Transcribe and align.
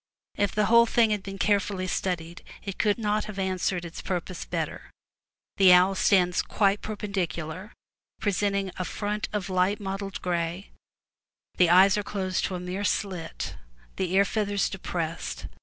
If 0.35 0.53
the 0.55 0.65
whole 0.65 0.87
thing 0.87 1.11
had 1.11 1.21
been 1.21 1.37
carefully 1.37 1.85
studied 1.85 2.43
it 2.63 2.79
could 2.79 2.97
not 2.97 3.25
have 3.25 3.37
answered 3.37 3.85
its 3.85 4.01
purpose 4.01 4.45
better. 4.45 4.89
The 5.57 5.71
owl 5.73 5.93
stands 5.93 6.41
quite 6.41 6.81
perpendicular, 6.81 7.71
presenting 8.19 8.71
a 8.79 8.83
front 8.85 9.29
of 9.31 9.47
light 9.47 9.79
mottled 9.79 10.19
gray; 10.23 10.71
the 11.57 11.69
eyes 11.69 11.97
are 11.99 12.03
closed 12.03 12.45
to 12.45 12.55
a 12.55 12.59
mere 12.59 12.83
slit, 12.83 13.55
the 13.97 14.13
ear 14.13 14.25
feathers 14.25 14.71
depressed, 14.71 15.45
^ 15.47 15.49